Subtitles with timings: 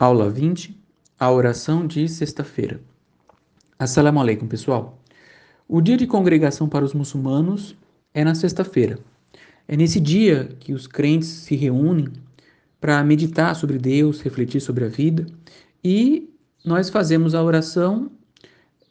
[0.00, 0.80] Aula 20,
[1.18, 2.80] a oração de sexta-feira.
[3.76, 5.02] Assalamu alaikum, pessoal.
[5.66, 7.74] O dia de congregação para os muçulmanos
[8.14, 9.00] é na sexta-feira.
[9.66, 12.12] É nesse dia que os crentes se reúnem
[12.80, 15.26] para meditar sobre Deus, refletir sobre a vida
[15.82, 16.32] e
[16.64, 18.08] nós fazemos a oração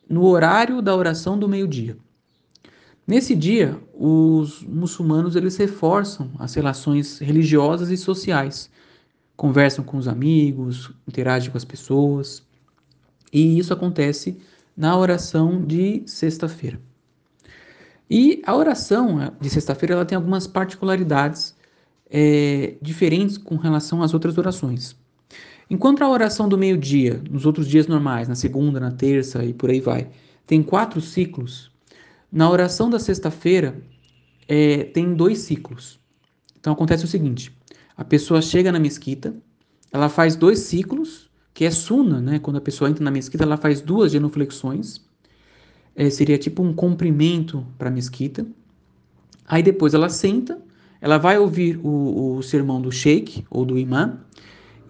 [0.09, 1.95] no horário da oração do meio-dia.
[3.07, 8.69] Nesse dia, os muçulmanos eles reforçam as relações religiosas e sociais
[9.37, 12.43] conversam com os amigos, interagem com as pessoas.
[13.31, 14.37] E isso acontece
[14.75, 16.79] na oração de sexta-feira.
[18.09, 21.55] E a oração de sexta-feira ela tem algumas particularidades
[22.09, 24.95] é, diferentes com relação às outras orações.
[25.69, 29.69] Enquanto a oração do meio-dia, nos outros dias normais, na segunda, na terça e por
[29.69, 30.09] aí vai,
[30.45, 31.69] tem quatro ciclos,
[32.31, 33.81] na oração da sexta-feira
[34.47, 35.99] é, tem dois ciclos.
[36.57, 37.56] Então acontece o seguinte:
[37.97, 39.35] a pessoa chega na mesquita,
[39.91, 42.37] ela faz dois ciclos, que é suna, né?
[42.37, 45.01] Quando a pessoa entra na mesquita, ela faz duas genuflexões.
[45.95, 48.45] É, seria tipo um cumprimento para a mesquita.
[49.47, 50.61] Aí depois ela senta,
[51.01, 54.19] ela vai ouvir o, o sermão do sheik ou do imã,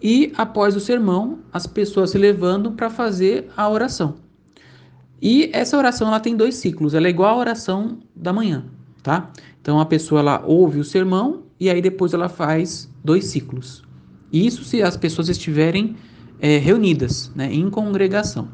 [0.02, 4.16] e após o sermão, as pessoas se levantam para fazer a oração.
[5.20, 8.66] E essa oração ela tem dois ciclos, ela é igual à oração da manhã,
[9.02, 9.32] tá?
[9.60, 13.82] Então a pessoa ela ouve o sermão e aí depois ela faz dois ciclos.
[14.32, 15.96] Isso se as pessoas estiverem
[16.40, 18.48] é, reunidas, né, em congregação.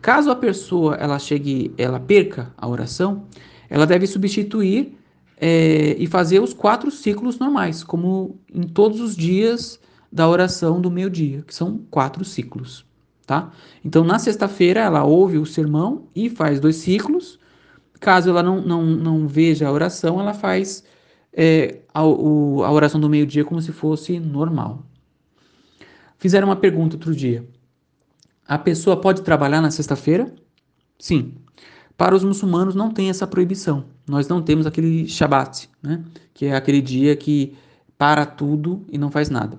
[0.00, 3.24] Caso a pessoa ela chegue, ela perca a oração,
[3.68, 4.96] ela deve substituir
[5.36, 10.90] é, e fazer os quatro ciclos normais, como em todos os dias da oração do
[10.90, 12.86] meio-dia, que são quatro ciclos,
[13.26, 13.50] tá?
[13.84, 17.38] Então, na sexta-feira, ela ouve o sermão e faz dois ciclos.
[18.00, 20.84] Caso ela não, não, não veja a oração, ela faz
[21.36, 24.82] é, a, o, a oração do meio-dia como se fosse normal.
[26.18, 27.46] Fizeram uma pergunta outro dia.
[28.48, 30.32] A pessoa pode trabalhar na sexta-feira?
[30.98, 31.34] Sim.
[31.96, 33.84] Para os muçulmanos não tem essa proibição.
[34.08, 36.02] Nós não temos aquele Shabat, né?
[36.32, 37.54] que é aquele dia que
[37.98, 39.58] para tudo e não faz nada.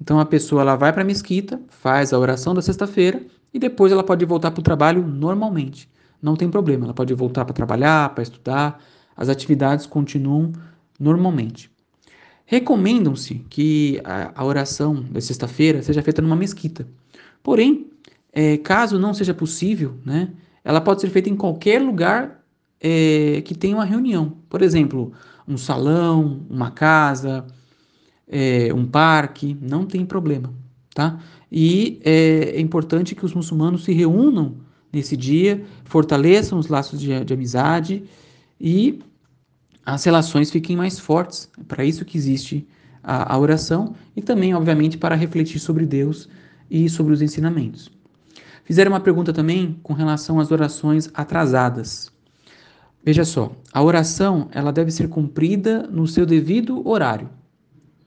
[0.00, 3.22] Então a pessoa ela vai para a mesquita, faz a oração da sexta-feira
[3.52, 5.88] e depois ela pode voltar para o trabalho normalmente.
[6.20, 8.82] Não tem problema, ela pode voltar para trabalhar, para estudar,
[9.16, 10.52] as atividades continuam
[11.04, 11.70] normalmente.
[12.46, 16.86] Recomendam-se que a, oração da sexta-feira seja feita numa mesquita.
[17.42, 17.90] Porém,
[18.32, 20.30] é, caso não seja possível, né,
[20.64, 22.42] ela pode ser feita em qualquer lugar
[22.80, 24.38] é, que tenha uma reunião.
[24.48, 25.12] Por exemplo,
[25.46, 27.46] um salão, uma casa,
[28.26, 30.52] é, um parque, não tem problema,
[30.94, 31.20] tá?
[31.52, 34.56] E é, é, importante que os muçulmanos se reúnam
[34.92, 38.04] nesse dia, fortaleçam os laços de, de amizade
[38.60, 39.00] e
[39.84, 41.50] as relações fiquem mais fortes.
[41.58, 42.66] É para isso que existe
[43.02, 46.28] a, a oração e também, obviamente, para refletir sobre Deus
[46.70, 47.90] e sobre os ensinamentos.
[48.64, 52.10] Fizeram uma pergunta também com relação às orações atrasadas.
[53.04, 57.28] Veja só, a oração ela deve ser cumprida no seu devido horário,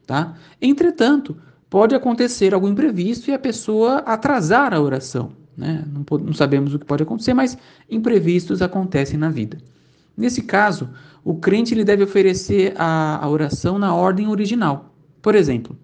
[0.07, 0.33] tá?
[0.59, 1.37] Entretanto,
[1.69, 5.85] pode acontecer algum imprevisto e a pessoa atrasar a oração, né?
[5.85, 7.55] Não, não sabemos o que pode acontecer, mas
[7.87, 9.59] imprevistos acontecem na vida.
[10.17, 10.89] Nesse caso,
[11.23, 14.95] o crente ele deve oferecer a, a oração na ordem original.
[15.21, 15.77] Por exemplo,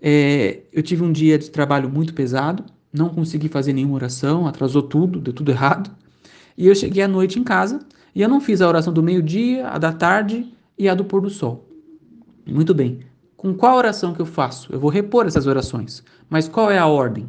[0.00, 4.82] é, eu tive um dia de trabalho muito pesado, não consegui fazer nenhuma oração, atrasou
[4.82, 5.90] tudo, deu tudo errado.
[6.58, 7.78] E eu cheguei à noite em casa
[8.14, 11.20] e eu não fiz a oração do meio-dia, a da tarde e a do pôr
[11.20, 11.68] do sol.
[12.44, 13.00] Muito bem.
[13.36, 14.72] Com qual oração que eu faço?
[14.72, 16.02] Eu vou repor essas orações.
[16.28, 17.28] Mas qual é a ordem?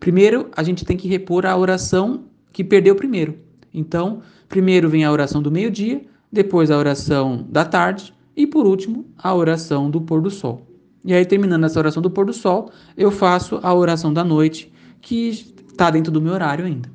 [0.00, 3.38] Primeiro, a gente tem que repor a oração que perdeu primeiro.
[3.72, 9.06] Então, primeiro vem a oração do meio-dia, depois a oração da tarde e por último
[9.16, 10.66] a oração do pôr do sol.
[11.04, 14.72] E aí, terminando essa oração do pôr do sol, eu faço a oração da noite,
[15.00, 16.90] que está dentro do meu horário ainda,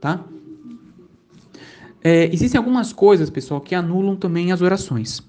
[0.00, 0.24] tá?
[2.02, 5.22] É, existem algumas coisas, pessoal, que anulam também as orações.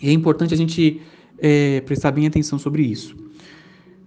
[0.00, 1.00] E é importante a gente
[1.38, 3.16] é, prestar bem atenção sobre isso.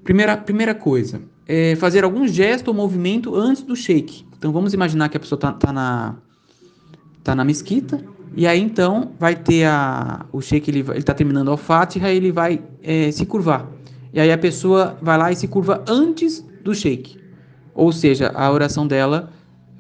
[0.04, 4.26] Primeira, primeira coisa, é fazer algum gesto ou movimento antes do shake.
[4.46, 6.18] Então vamos imaginar que a pessoa está tá na,
[7.24, 8.00] tá na mesquita
[8.38, 12.62] e aí então vai ter a, o sheik, ele está terminando o Fatiha ele vai
[12.84, 13.68] é, se curvar.
[14.14, 17.18] E aí a pessoa vai lá e se curva antes do sheik.
[17.74, 19.32] Ou seja, a oração dela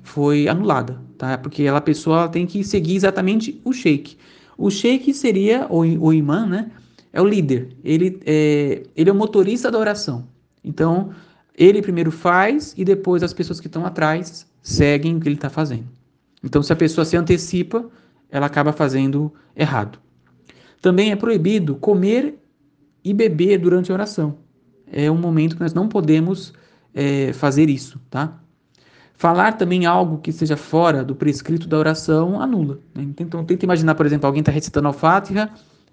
[0.01, 1.37] foi anulada, tá?
[1.37, 4.17] Porque ela, a pessoa ela tem que seguir exatamente o sheik.
[4.57, 6.71] O sheik seria, o, o imã, né?
[7.13, 7.69] É o líder.
[7.83, 10.27] Ele é, ele é o motorista da oração.
[10.63, 11.11] Então,
[11.55, 15.49] ele primeiro faz e depois as pessoas que estão atrás seguem o que ele está
[15.49, 15.85] fazendo.
[16.43, 17.85] Então, se a pessoa se antecipa,
[18.31, 19.99] ela acaba fazendo errado.
[20.81, 22.39] Também é proibido comer
[23.03, 24.39] e beber durante a oração.
[24.91, 26.51] é um momento que nós não podemos
[26.93, 28.39] é, fazer isso, tá?
[29.13, 32.79] Falar também algo que seja fora do prescrito da oração anula.
[32.93, 33.07] Né?
[33.19, 35.49] Então, tenta imaginar, por exemplo, alguém está recitando al-Fatiha,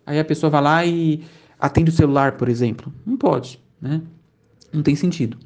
[0.06, 1.22] aí a pessoa vai lá e
[1.60, 2.92] atende o celular, por exemplo.
[3.06, 4.02] Não pode, né?
[4.72, 5.38] Não tem sentido.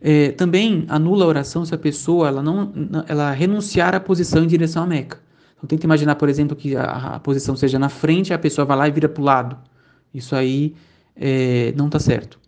[0.00, 2.72] É, também anula a oração se a pessoa ela não
[3.06, 5.20] ela renunciar à posição em direção à Meca.
[5.56, 8.76] Então tenta imaginar, por exemplo, que a, a posição seja na frente, a pessoa vai
[8.76, 9.58] lá e vira para o lado.
[10.14, 10.74] Isso aí
[11.14, 12.40] é, não está certo.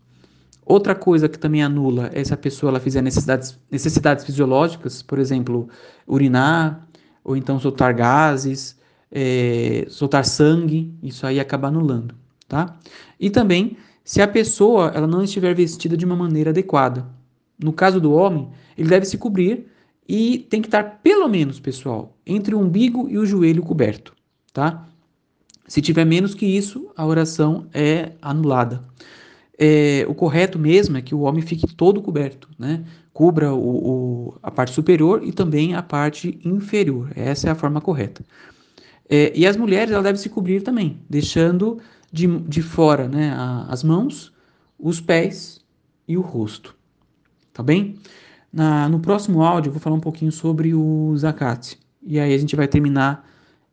[0.65, 5.19] Outra coisa que também anula é se a pessoa ela fizer necessidades, necessidades fisiológicas, por
[5.19, 5.69] exemplo,
[6.07, 6.87] urinar,
[7.25, 8.79] ou então soltar gases,
[9.11, 12.15] é, soltar sangue, isso aí acaba anulando,
[12.49, 12.77] tá?
[13.21, 17.07] E também se a pessoa ela não estiver vestida de uma maneira adequada.
[17.63, 19.67] No caso do homem, ele deve se cobrir
[20.09, 24.15] e tem que estar pelo menos, pessoal, entre o umbigo e o joelho coberto,
[24.53, 24.89] tá?
[25.67, 28.85] Se tiver menos que isso, a oração é anulada.
[29.59, 32.85] É, o correto mesmo é que o homem fique todo coberto, né?
[33.13, 37.13] Cubra o, o, a parte superior e também a parte inferior.
[37.15, 38.25] Essa é a forma correta.
[39.09, 41.79] É, e as mulheres elas devem se cobrir também, deixando
[42.11, 44.33] de, de fora né, a, as mãos,
[44.79, 45.61] os pés
[46.09, 46.75] e o rosto.
[47.53, 47.97] Tá bem?
[48.53, 51.79] Na, no próximo áudio eu vou falar um pouquinho sobre o zakat.
[52.03, 53.29] E aí a gente vai terminar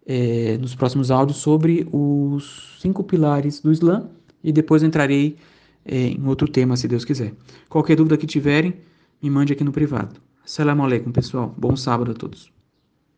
[0.05, 4.09] é, nos próximos áudios sobre os cinco pilares do Islã
[4.43, 5.37] e depois eu entrarei
[5.85, 7.33] é, em outro tema, se Deus quiser.
[7.67, 8.73] Qualquer dúvida que tiverem,
[9.21, 10.19] me mande aqui no privado.
[10.45, 11.53] Assalamu alaikum, pessoal.
[11.57, 12.58] Bom sábado a todos.